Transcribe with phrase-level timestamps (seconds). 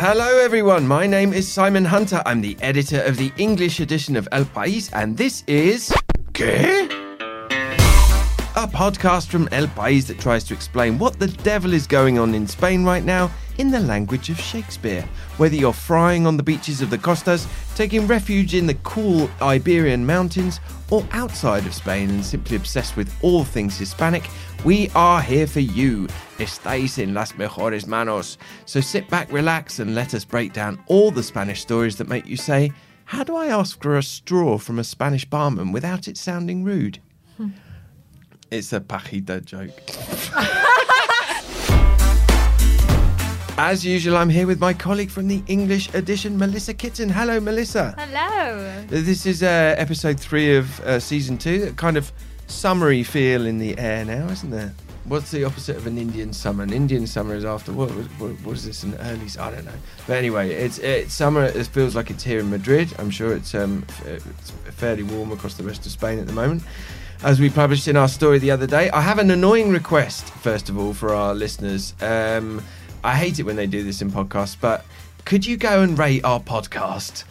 [0.00, 0.88] Hello, everyone.
[0.88, 2.22] My name is Simon Hunter.
[2.24, 5.92] I'm the editor of the English edition of El País, and this is.
[6.32, 7.03] ¿Qué?
[8.64, 12.34] A podcast from El País that tries to explain what the devil is going on
[12.34, 15.06] in Spain right now in the language of Shakespeare.
[15.36, 20.06] Whether you're frying on the beaches of the costas, taking refuge in the cool Iberian
[20.06, 24.30] mountains, or outside of Spain and simply obsessed with all things Hispanic,
[24.64, 26.08] we are here for you.
[26.38, 28.38] Estáis en las mejores manos.
[28.64, 32.26] So sit back, relax, and let us break down all the Spanish stories that make
[32.26, 32.72] you say,
[33.04, 36.98] How do I ask for a straw from a Spanish barman without it sounding rude?
[38.50, 39.70] It's a pajita joke.
[43.56, 47.08] As usual, I'm here with my colleague from the English edition, Melissa Kitson.
[47.08, 47.94] Hello, Melissa.
[47.96, 48.84] Hello.
[48.88, 51.68] This is uh, episode three of uh, season two.
[51.70, 52.12] A kind of
[52.48, 54.72] summery feel in the air now, isn't there?
[55.04, 56.64] What's the opposite of an Indian summer?
[56.64, 58.82] An Indian summer is after what was, what was this?
[58.82, 59.26] An early?
[59.38, 59.72] I don't know.
[60.06, 61.44] But anyway, it's it's summer.
[61.44, 62.92] It feels like it's here in Madrid.
[62.98, 66.32] I'm sure it's um f- it's fairly warm across the rest of Spain at the
[66.32, 66.62] moment.
[67.22, 70.26] As we published in our story the other day, I have an annoying request.
[70.26, 72.62] First of all, for our listeners, um,
[73.02, 74.84] I hate it when they do this in podcasts, but
[75.24, 77.24] could you go and rate our podcast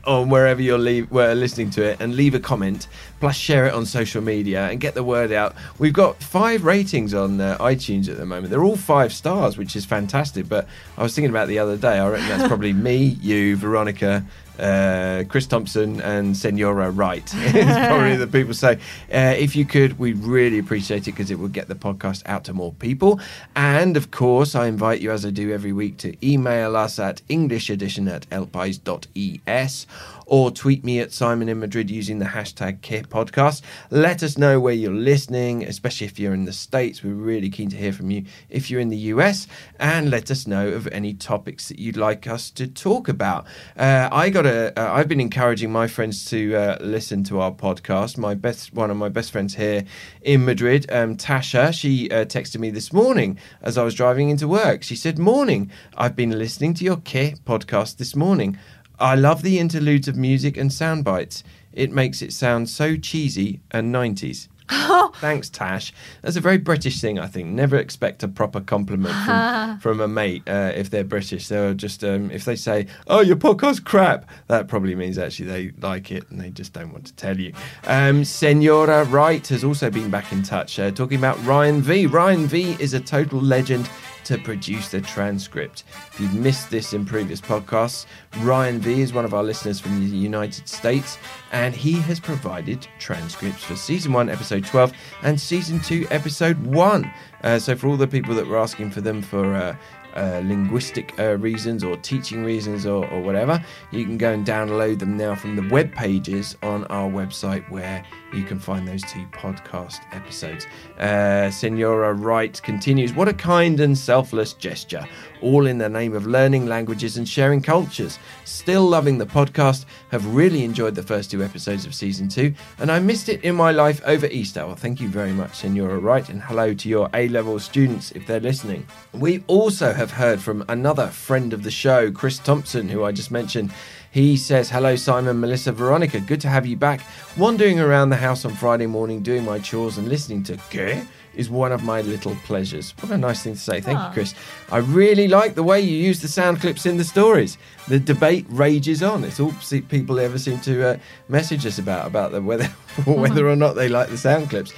[0.04, 2.88] on wherever you're leave, where listening to it and leave a comment,
[3.20, 5.54] plus share it on social media and get the word out?
[5.78, 8.50] We've got five ratings on uh, iTunes at the moment.
[8.50, 10.48] They're all five stars, which is fantastic.
[10.48, 10.66] But
[10.98, 12.00] I was thinking about the other day.
[12.00, 14.24] I reckon that's probably me, you, Veronica,
[14.60, 17.24] uh, Chris Thompson and Senora Wright.
[17.34, 18.74] it's probably the people say.
[19.12, 22.44] Uh, if you could, we'd really appreciate it because it would get the podcast out
[22.44, 23.20] to more people.
[23.56, 27.22] And of course, I invite you, as I do every week, to email us at
[27.28, 29.86] englishedition at elpais.es
[30.30, 33.62] or tweet me at Simon in Madrid using the hashtag Kit Podcast.
[33.90, 37.02] Let us know where you're listening, especially if you're in the States.
[37.02, 39.48] We're really keen to hear from you if you're in the US,
[39.80, 43.44] and let us know of any topics that you'd like us to talk about.
[43.76, 44.49] Uh, I got a.
[44.50, 48.18] Uh, I've been encouraging my friends to uh, listen to our podcast.
[48.18, 49.84] My best, one of my best friends here
[50.22, 54.48] in Madrid, um, Tasha, she uh, texted me this morning as I was driving into
[54.48, 54.82] work.
[54.82, 58.58] She said, "Morning, I've been listening to your Kit podcast this morning."
[58.98, 61.44] I love the interludes of music and sound bites.
[61.72, 64.48] It makes it sound so cheesy and 90s.
[65.16, 65.92] Thanks, Tash.
[66.22, 67.48] That's a very British thing, I think.
[67.48, 71.48] Never expect a proper compliment from, from a mate uh, if they're British.
[71.48, 75.72] They'll just, um, if they say, oh, your podcast's crap, that probably means actually they
[75.80, 77.52] like it and they just don't want to tell you.
[77.84, 82.06] Um, Senora Wright has also been back in touch, uh, talking about Ryan V.
[82.06, 83.88] Ryan V is a total legend
[84.24, 85.84] to produce the transcript.
[86.12, 88.06] If you've missed this in previous podcasts,
[88.38, 91.18] Ryan V is one of our listeners from the United States,
[91.52, 97.10] and he has provided transcripts for season one, episode 12, and season two, episode one.
[97.42, 99.76] Uh, so, for all the people that were asking for them for uh,
[100.16, 104.98] uh, linguistic uh, reasons or teaching reasons or, or, whatever, you can go and download
[104.98, 109.26] them now from the web pages on our website where you can find those two
[109.32, 110.66] podcast episodes.
[110.98, 115.06] Uh, Senora Wright continues What a kind and selfless gesture,
[115.40, 118.18] all in the name of learning languages and sharing cultures.
[118.44, 122.90] Still loving the podcast, have really enjoyed the first two episodes of season two, and
[122.90, 124.66] I missed it in my life over Easter.
[124.66, 128.26] Well, thank you very much, Senora Wright, and hello to your A level students if
[128.26, 128.86] they're listening.
[129.12, 133.30] We also have heard from another friend of the show, Chris Thompson, who I just
[133.30, 133.72] mentioned.
[134.10, 136.20] He says, Hello, Simon, Melissa, Veronica.
[136.20, 137.02] Good to have you back.
[137.36, 141.04] Wandering around the house on Friday morning doing my chores and listening to Gay
[141.34, 142.90] is one of my little pleasures.
[143.00, 143.80] What a nice thing to say.
[143.80, 144.08] Thank Aw.
[144.08, 144.34] you, Chris.
[144.72, 147.56] I really like the way you use the sound clips in the stories.
[147.86, 149.22] The debate rages on.
[149.22, 149.54] It's all
[149.88, 150.98] people ever seem to uh,
[151.28, 152.66] message us about about the whether
[153.06, 154.72] whether or not they like the sound clips.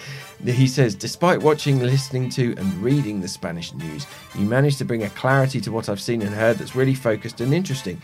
[0.44, 5.04] He says, despite watching, listening to, and reading the Spanish news, you managed to bring
[5.04, 8.03] a clarity to what I've seen and heard that's really focused and interesting.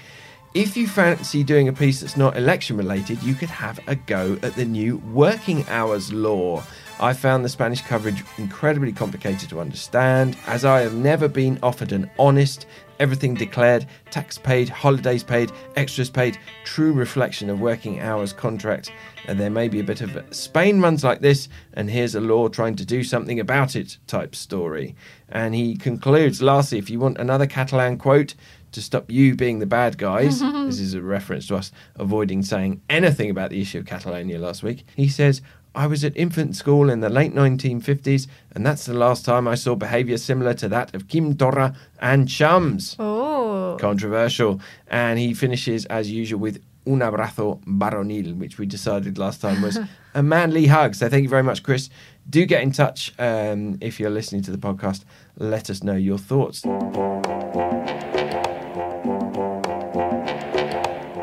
[0.55, 4.39] If you fancy doing a piece that's not election related, you could have a go
[4.43, 6.65] at the new working hours law.
[6.99, 11.93] I found the Spanish coverage incredibly complicated to understand, as I have never been offered
[11.93, 12.67] an honest,
[13.01, 13.39] everything mm.
[13.39, 18.93] declared, tax paid, holidays paid, extras paid, true reflection of working hours contract.
[19.27, 22.49] And there may be a bit of Spain runs like this, and here's a law
[22.49, 24.95] trying to do something about it type story.
[25.29, 28.35] And he concludes, lastly, if you want another Catalan quote,
[28.73, 32.83] to stop you being the bad guys, this is a reference to us avoiding saying
[32.91, 34.85] anything about the issue of Catalonia last week.
[34.95, 35.43] He says,
[35.79, 39.55] I was at infant school in the late 1950s, and that's the last time I
[39.55, 42.97] saw behaviour similar to that of Quim Torra and chums.
[42.99, 43.77] Oh.
[43.79, 44.61] Controversial.
[44.89, 49.79] And he finishes, as usual, with un abrazo varonil, which we decided last time was
[50.15, 50.97] a manly hug.
[50.97, 51.91] So thank you very much, Chris.
[52.29, 55.05] Do get in touch um, if you're listening to the podcast.
[55.37, 56.63] Let us know your thoughts.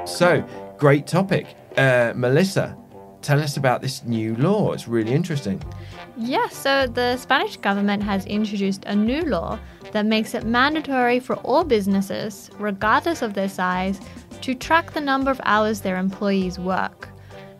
[0.09, 0.47] So,
[0.77, 1.57] great topic.
[1.75, 2.77] Uh, Melissa,
[3.25, 4.71] tell us about this new law.
[4.71, 5.61] It's really interesting.
[6.15, 9.59] Yeah, so the Spanish government has introduced a new law
[9.91, 13.99] that makes it mandatory for all businesses, regardless of their size,
[14.41, 17.09] to track the number of hours their employees work.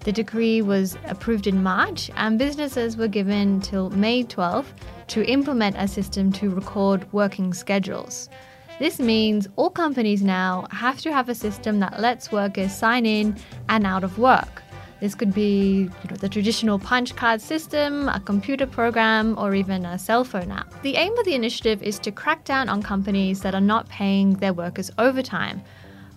[0.01, 4.68] The decree was approved in March, and businesses were given till May 12th
[5.07, 8.29] to implement a system to record working schedules.
[8.77, 13.35] This means all companies now have to have a system that lets workers sign in
[13.69, 14.61] and out of work.
[15.01, 19.86] This could be you know, the traditional punch card system, a computer program, or even
[19.86, 20.81] a cell phone app.
[20.83, 24.36] The aim of the initiative is to crack down on companies that are not paying
[24.36, 25.62] their workers overtime.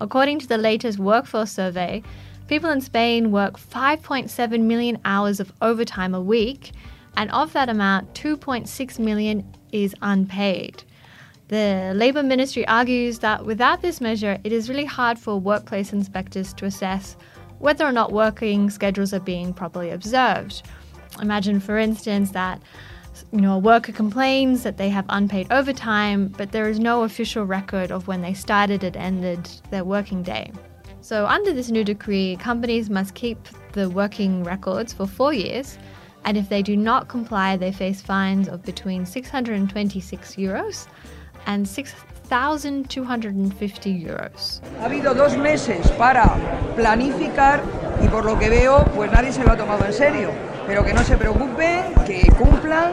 [0.00, 2.02] According to the latest workforce survey,
[2.46, 6.70] people in Spain work 5.7 million hours of overtime a week,
[7.16, 10.84] and of that amount, 2.6 million is unpaid.
[11.48, 16.52] The Labour Ministry argues that without this measure, it is really hard for workplace inspectors
[16.54, 17.16] to assess
[17.58, 20.62] whether or not working schedules are being properly observed.
[21.20, 22.60] Imagine, for instance, that
[23.32, 27.44] you know a worker complains that they have unpaid overtime, but there is no official
[27.44, 30.52] record of when they started and ended their working day.
[31.00, 33.38] So, under this new decree, companies must keep
[33.72, 35.78] the working records for four years,
[36.24, 40.86] and if they do not comply, they face fines of between 626 euros
[41.46, 41.66] and
[42.28, 44.60] 6,250 euros.
[44.80, 46.24] Ha habido dos meses para
[46.76, 47.62] planificar
[48.04, 50.30] y por lo que veo, pues nadie se lo ha tomado en serio.
[50.66, 52.92] Pero que no se preocupen, que cumplan.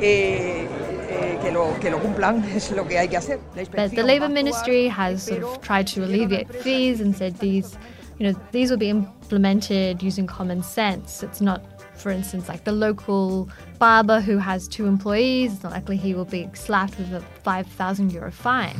[0.00, 0.68] Eh,
[1.08, 3.40] eh, que, lo, que lo cumplan es lo que hay que hacer.
[3.54, 7.76] But the Labour Ministry has sort of tried to alleviate fees and said these,
[8.18, 11.22] you know, these will be implemented using common sense.
[11.22, 11.62] It's not
[11.96, 13.48] for instance, like the local
[13.78, 18.12] barber who has two employees, it's not likely he will be slapped with a 5,000
[18.12, 18.76] euro fine.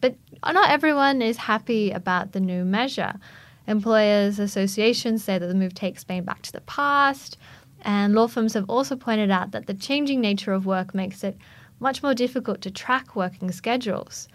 [0.00, 0.16] But
[0.52, 3.14] not everyone is happy about the new measure.
[3.66, 7.36] Employers' associations say that the move takes Spain back to the past,
[7.82, 11.36] and law firms have also pointed out that the changing nature of work makes it
[11.78, 14.28] much more difficult to track working schedules.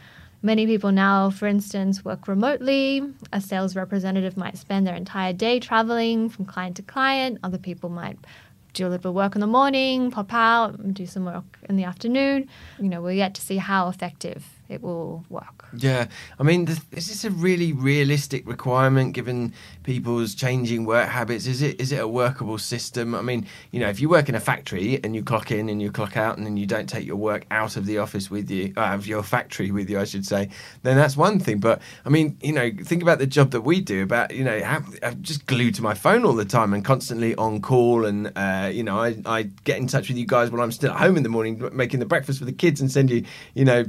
[0.45, 3.01] Many people now, for instance, work remotely.
[3.33, 7.39] A sales representative might spend their entire day traveling from client to client.
[7.43, 8.19] Other people might
[8.73, 11.57] do a little bit of work in the morning, pop out, and do some work
[11.67, 12.47] in the afternoon.
[12.79, 15.65] You know, we're yet to see how effective it will work.
[15.77, 16.07] Yeah,
[16.39, 19.53] I mean, is this a really realistic requirement given
[19.83, 21.45] people's changing work habits?
[21.45, 23.13] Is it is it a workable system?
[23.13, 25.81] I mean, you know, if you work in a factory and you clock in and
[25.81, 28.49] you clock out, and then you don't take your work out of the office with
[28.49, 30.49] you, uh, out of your factory with you, I should say,
[30.83, 31.59] then that's one thing.
[31.59, 34.03] But I mean, you know, think about the job that we do.
[34.03, 34.57] About you know,
[35.03, 38.69] I'm just glued to my phone all the time and constantly on call, and uh,
[38.73, 41.17] you know, I I get in touch with you guys when I'm still at home
[41.17, 43.23] in the morning making the breakfast for the kids and send you,
[43.53, 43.83] you know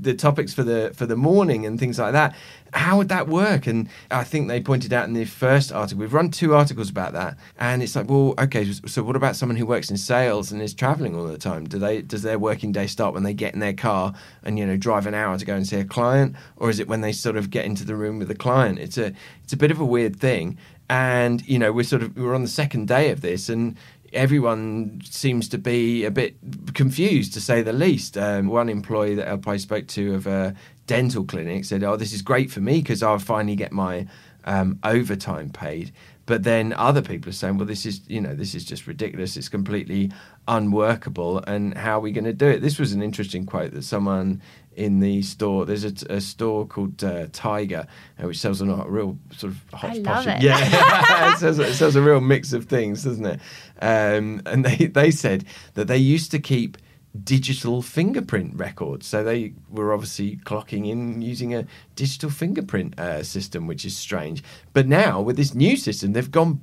[0.00, 2.34] the topics for the for the morning and things like that.
[2.72, 3.66] How would that work?
[3.66, 6.00] And I think they pointed out in the first article.
[6.00, 9.56] We've run two articles about that, and it's like, well, okay, so what about someone
[9.56, 11.64] who works in sales and is traveling all the time?
[11.64, 14.66] Do they does their working day start when they get in their car and you
[14.66, 17.12] know drive an hour to go and see a client, or is it when they
[17.12, 18.78] sort of get into the room with the client?
[18.78, 19.12] It's a
[19.42, 20.58] it's a bit of a weird thing
[20.90, 23.76] and you know we're sort of we're on the second day of this and
[24.12, 26.36] everyone seems to be a bit
[26.74, 28.16] confused, to say the least.
[28.16, 30.54] Um, one employee that I spoke to of a
[30.86, 34.06] dental clinic said, "Oh, this is great for me because I'll finally get my
[34.44, 35.92] um, overtime paid."
[36.28, 39.34] But then other people are saying, "Well, this is you know this is just ridiculous.
[39.34, 40.12] It's completely
[40.46, 41.38] unworkable.
[41.38, 44.42] And how are we going to do it?" This was an interesting quote that someone
[44.76, 45.64] in the store.
[45.64, 47.86] There's a, a store called uh, Tiger,
[48.22, 50.42] uh, which sells a, a real sort of hot I love it.
[50.42, 53.40] Yeah, it, sells, it sells a real mix of things, doesn't it?
[53.80, 56.76] Um, and they they said that they used to keep
[57.24, 59.06] digital fingerprint records.
[59.06, 64.42] So they were obviously clocking in using a digital fingerprint uh, system, which is strange.
[64.72, 66.60] But now with this new system, they've gone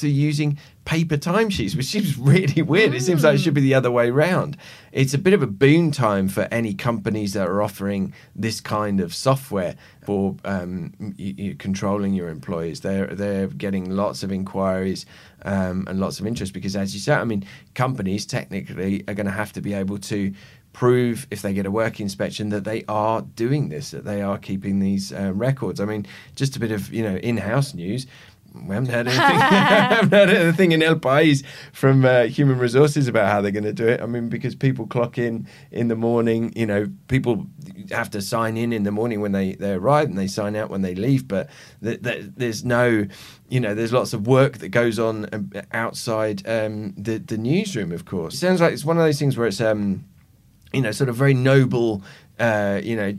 [0.00, 2.92] to using paper timesheets, which seems really weird.
[2.92, 2.96] Mm.
[2.96, 4.56] It seems like it should be the other way around.
[4.92, 9.00] It's a bit of a boon time for any companies that are offering this kind
[9.00, 12.80] of software for um, y- y- controlling your employees.
[12.80, 15.04] They're they're getting lots of inquiries
[15.42, 19.26] um, and lots of interest because, as you said, I mean, companies technically are going
[19.26, 20.32] to have to be able to
[20.72, 24.36] prove if they get a work inspection that they are doing this, that they are
[24.36, 25.80] keeping these uh, records.
[25.80, 28.06] I mean, just a bit of you know in-house news
[28.66, 29.38] we haven't heard anything.
[29.40, 33.72] haven't heard anything in El País from uh, Human Resources about how they're going to
[33.72, 34.00] do it.
[34.00, 37.46] I mean, because people clock in in the morning, you know, people
[37.90, 40.70] have to sign in in the morning when they, they arrive and they sign out
[40.70, 41.28] when they leave.
[41.28, 41.48] But
[41.82, 43.06] th- th- there's no,
[43.48, 47.92] you know, there's lots of work that goes on um, outside um, the the newsroom.
[47.92, 50.04] Of course, it sounds like it's one of those things where it's um,
[50.72, 52.02] you know, sort of very noble
[52.38, 53.14] uh, you know,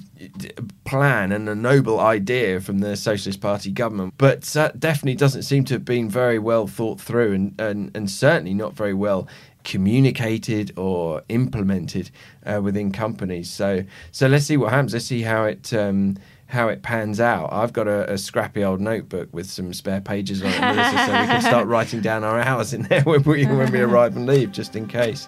[0.85, 5.63] plan and a noble idea from the Socialist Party government, but that definitely doesn't seem
[5.65, 9.27] to have been very well thought through and, and, and certainly not very well
[9.63, 12.11] communicated or implemented
[12.45, 13.49] uh, within companies.
[13.49, 14.93] So, so let's see what happens.
[14.93, 15.73] Let's see how it.
[15.73, 16.17] Um,
[16.49, 17.51] how it pans out.
[17.51, 21.11] I've got a, a, scrappy old notebook with some spare pages on it, Melissa, so
[21.11, 24.25] we can start writing down our hours in there when we when we arrive and
[24.25, 25.27] leave, just in case.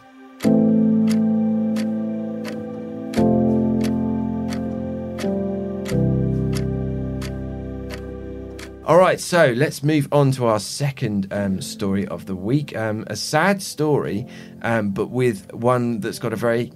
[8.89, 12.75] All right, so let's move on to our second um, story of the week.
[12.75, 14.25] Um, a sad story,
[14.63, 16.74] um, but with one that's got a very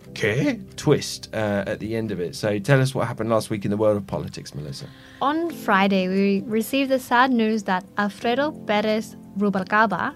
[0.75, 2.35] twist uh, at the end of it.
[2.35, 4.85] So tell us what happened last week in the world of politics, Melissa.
[5.23, 10.13] On Friday, we received the sad news that Alfredo Perez Rubalcaba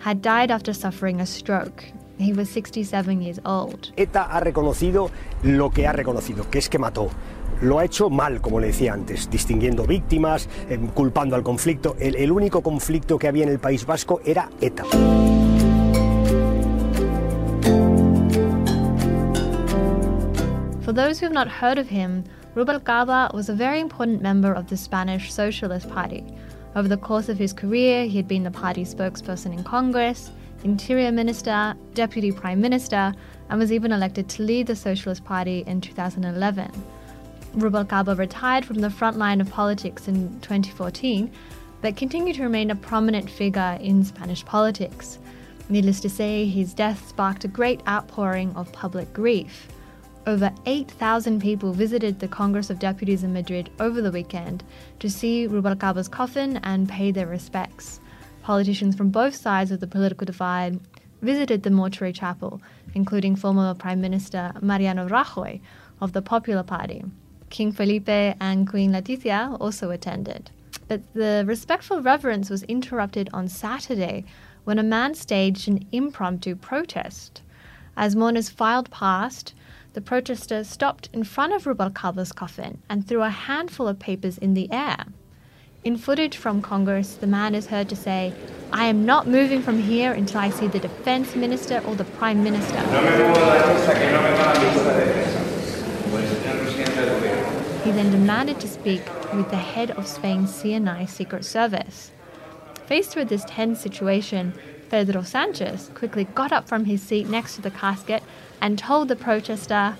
[0.00, 1.82] had died after suffering a stroke.
[2.18, 3.90] He was 67 years old.
[3.96, 5.10] ETA ha reconocido
[5.42, 7.10] lo que ha reconocido, que es que mató.
[7.62, 11.96] Lo ha hecho mal, como le decía antes, distinguiendo víctimas, eh, culpando al conflicto.
[11.98, 14.84] El, el único conflicto que había en el País Vasco era ETA.
[20.82, 22.24] For those who have not heard of him,
[22.54, 26.24] Rubalcaba was a very important member of the Spanish Socialist Party.
[26.74, 30.30] Over the course of his career, he had been the party's spokesperson in Congress,
[30.64, 33.12] interior minister, deputy prime minister,
[33.50, 36.70] and was even elected to lead the Socialist Party in 2011.
[37.54, 41.30] Rubalcaba retired from the front line of politics in 2014,
[41.80, 45.18] but continued to remain a prominent figure in Spanish politics.
[45.68, 49.68] Needless to say, his death sparked a great outpouring of public grief.
[50.26, 54.62] Over 8,000 people visited the Congress of Deputies in Madrid over the weekend
[55.00, 58.00] to see Rubalcaba's coffin and pay their respects.
[58.42, 60.80] Politicians from both sides of the political divide
[61.22, 62.60] visited the mortuary chapel,
[62.94, 65.60] including former Prime Minister Mariano Rajoy
[66.00, 67.04] of the Popular Party.
[67.50, 70.50] King Felipe and Queen Letizia also attended.
[70.86, 74.24] But the respectful reverence was interrupted on Saturday
[74.64, 77.42] when a man staged an impromptu protest.
[77.96, 79.54] As mourners filed past,
[79.94, 84.54] the protester stopped in front of Rubalcaba's coffin and threw a handful of papers in
[84.54, 85.04] the air.
[85.84, 88.34] In footage from Congress, the man is heard to say,
[88.72, 92.44] I am not moving from here until I see the defense minister or the prime
[92.44, 92.78] minister.
[97.88, 99.00] He then demanded to speak
[99.32, 102.10] with the head of Spain's CNI Secret Service.
[102.84, 104.52] Faced with this tense situation,
[104.90, 108.22] Pedro Sanchez quickly got up from his seat next to the casket
[108.60, 109.96] and told the protester,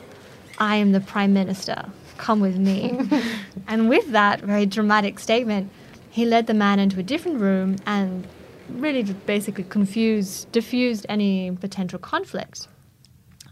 [0.58, 1.86] I am the Prime Minister.
[2.18, 3.08] Come with me.
[3.66, 5.70] and with that very dramatic statement,
[6.10, 8.26] he led the man into a different room and
[8.68, 12.68] really basically confused, diffused any potential conflict.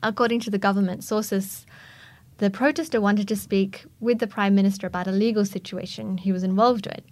[0.02, 1.64] According to the government sources,
[2.38, 6.42] the protester wanted to speak with the Prime Minister about a legal situation he was
[6.42, 7.04] involved with.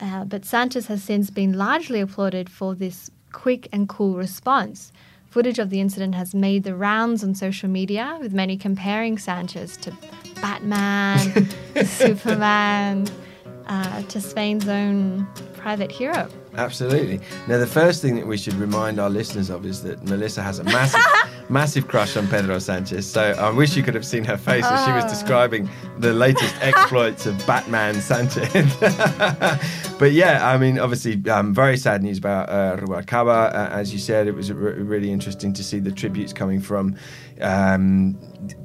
[0.00, 4.92] Uh, but Sanchez has since been largely applauded for this quick and cool response.
[5.28, 9.76] Footage of the incident has made the rounds on social media, with many comparing Sanchez
[9.76, 9.92] to
[10.40, 11.48] Batman,
[11.84, 13.06] Superman,
[13.66, 16.28] uh, to Spain's own private hero.
[16.56, 17.20] Absolutely.
[17.46, 20.58] Now, the first thing that we should remind our listeners of is that Melissa has
[20.58, 21.00] a massive,
[21.50, 23.10] massive crush on Pedro Sanchez.
[23.10, 25.08] So I wish you could have seen her face as she was ah.
[25.08, 28.76] describing the latest exploits of Batman Sanchez.
[30.00, 33.54] but yeah, I mean, obviously, um, very sad news about uh, Rubalcaba.
[33.54, 36.96] Uh, as you said, it was really interesting to see the tributes coming from
[37.42, 38.18] um,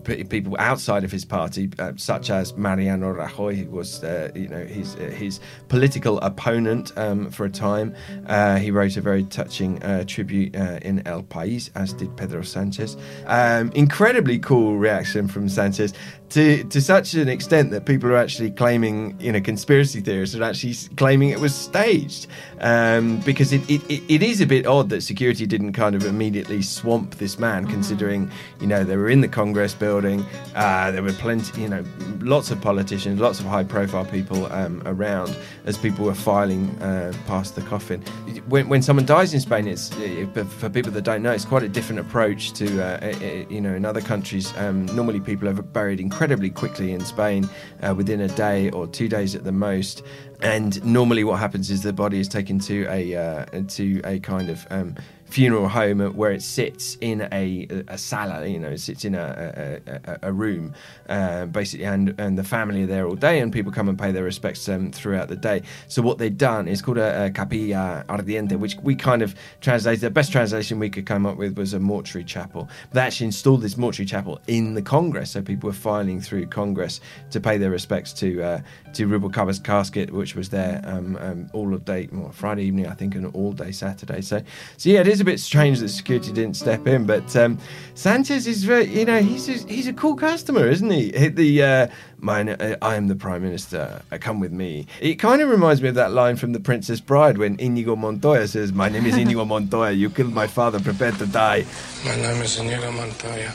[0.05, 4.63] people outside of his party, uh, such as Mariano Rajoy, who was uh, you know
[4.63, 7.93] his uh, his political opponent um, for a time.
[8.27, 12.95] Uh, he wrote a very touching tribute in El País, as did Pedro Sanchez.
[13.25, 15.93] Um, incredibly cool reaction from Sanchez
[16.29, 20.43] to to such an extent that people are actually claiming, you know, conspiracy theorists are
[20.43, 22.27] actually claiming it was staged
[22.61, 26.61] um, because it, it, it is a bit odd that security didn't kind of immediately
[26.61, 27.73] swamp this man, mm-hmm.
[27.73, 31.83] considering you know they were in the Congress building, uh, there were plenty, you know,
[32.19, 37.55] lots of politicians, lots of high-profile people um, around as people were filing uh, past
[37.55, 38.01] the coffin.
[38.47, 41.69] When, when someone dies in Spain, it's for people that don't know, it's quite a
[41.69, 44.55] different approach to uh, you know in other countries.
[44.57, 47.49] Um, normally, people are buried in incredibly quickly in Spain,
[47.83, 50.01] uh, within a day or two days at the most.
[50.39, 54.49] And normally, what happens is the body is taken to a uh, to a kind
[54.49, 54.95] of um,
[55.25, 59.81] funeral home where it sits in a, a sala, you know, it sits in a,
[59.87, 60.73] a, a room,
[61.09, 64.11] uh, basically, and, and the family are there all day, and people come and pay
[64.11, 65.61] their respects um, throughout the day.
[65.87, 70.01] So what they've done is called a, a capilla ardiente, which we kind of translated.
[70.01, 72.69] The best translation we could come up with was a mortuary chapel.
[72.93, 77.01] They actually installed this mortuary chapel in the Congress, so people were filing through Congress
[77.31, 78.61] to pay their respects to uh,
[78.93, 82.93] to Rubalcaba's casket, which was there um, um, all of day, well, Friday evening, I
[82.93, 84.21] think, and all day Saturday.
[84.21, 84.41] So,
[84.77, 87.57] so yeah, it is a bit strange that security didn't step in, but um,
[87.93, 91.11] Sanchez is very, you know, he's a, he's a cool customer, isn't he?
[91.29, 91.87] The uh,
[92.19, 94.01] mine, uh, I am the prime minister.
[94.11, 94.87] Uh, come with me.
[94.99, 98.47] It kind of reminds me of that line from The Princess Bride when Inigo Montoya
[98.47, 99.91] says, "My name is Inigo Montoya.
[99.91, 100.79] You killed my father.
[100.79, 101.65] Prepare to die."
[102.05, 103.53] My name is Inigo Montoya.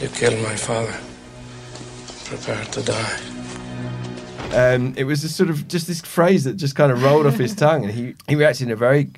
[0.00, 0.96] You killed my father.
[2.24, 3.20] Prepare to die.
[4.52, 7.36] Um, it was a sort of just this phrase that just kind of rolled off
[7.36, 9.10] his tongue, and he he reacted in a very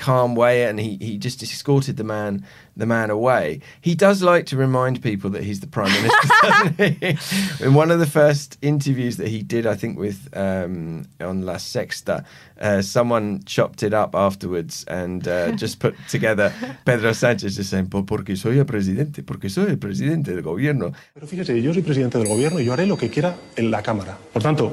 [0.00, 2.44] calm way, and he, he just escorted the man
[2.76, 3.60] the man away.
[3.80, 7.64] He does like to remind people that he's the prime minister, doesn't he?
[7.64, 11.58] In one of the first interviews that he did, I think with um, on La
[11.58, 12.24] Sexta,
[12.60, 16.52] uh, someone chopped it up afterwards and uh, just put together
[16.86, 20.92] Pedro Sánchez just saying, porque soy el presidente, porque soy el presidente del gobierno.
[21.14, 23.82] Pero fíjese, yo soy presidente del gobierno y yo haré lo que quiera en la
[23.82, 24.16] Cámara.
[24.32, 24.72] Por tanto,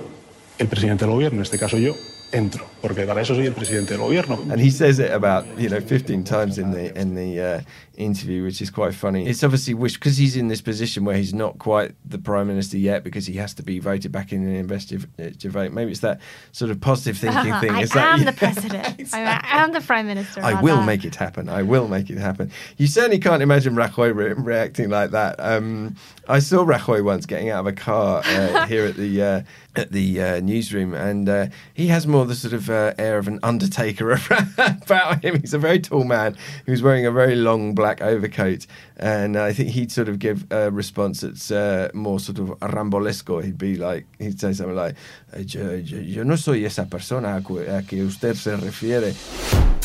[0.57, 1.93] el presidente del gobierno, en este caso yo,
[2.31, 4.35] entro, porque para eso soy el presidente del gobierno.
[4.51, 7.61] And he says it about you know 15 times in the in the uh,
[7.95, 9.25] interview, which is quite funny.
[9.27, 12.77] It's obviously wish because he's in this position where he's not quite the prime minister
[12.77, 15.71] yet because he has to be voted back in an investiture vote.
[15.71, 16.19] Maybe it's that
[16.51, 17.71] sort of positive thinking thing.
[17.71, 18.99] I It's am that, the president.
[18.99, 19.49] exactly.
[19.49, 20.41] I am the prime minister.
[20.43, 20.85] I will that.
[20.85, 21.49] make it happen.
[21.49, 22.51] I will make it happen.
[22.77, 25.35] You certainly can't imagine Rajoy re- reacting like that.
[25.39, 25.95] Um,
[26.29, 29.41] I saw Rajoy once getting out of a car uh, here at the uh,
[29.77, 33.27] at the uh, newsroom, and uh, he has more the sort of uh, air of
[33.29, 34.11] an undertaker
[34.57, 35.39] about him.
[35.39, 38.67] He's a very tall man who's wearing a very long black overcoat,
[38.97, 43.41] and I think he'd sort of give a response that's uh, more sort of rambolesco.
[43.41, 44.95] He'd be like, he'd say something like,
[45.33, 49.76] "Eh, yo, yo, yo no soy esa persona a que usted se refiere.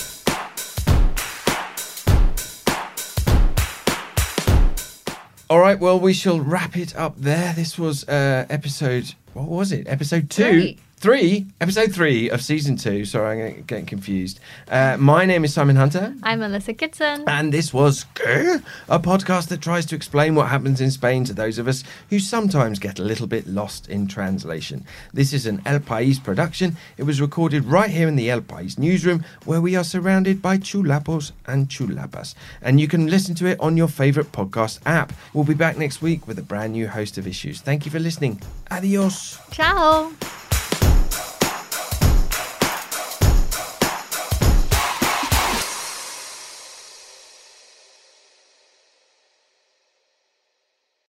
[5.53, 7.53] All right, well, we shall wrap it up there.
[7.53, 9.87] This was uh, episode, what was it?
[9.87, 10.77] Episode two?
[11.03, 13.05] Three, episode three of season two.
[13.05, 14.39] Sorry, I'm getting- confused.
[14.71, 16.15] Uh, my name is Simon Hunter.
[16.23, 17.25] I'm Melissa Kitson.
[17.27, 18.07] And this was
[18.89, 22.21] a podcast that tries to explain what happens in Spain to those of us who
[22.21, 24.85] sometimes get a little bit lost in translation.
[25.13, 26.77] This is an El País production.
[26.97, 30.57] It was recorded right here in the El País newsroom, where we are surrounded by
[30.57, 32.37] chulapos and chulapas.
[32.63, 35.13] And you can listen to it on your favourite podcast app.
[35.35, 37.61] We'll be back next week with a brand new host of issues.
[37.61, 38.41] Thank you for listening.
[38.71, 39.41] Adios.
[39.51, 40.13] Ciao.